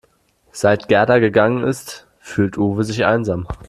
[0.51, 3.47] Seit Gerda gegangen ist, fühlt Uwe sich einsam.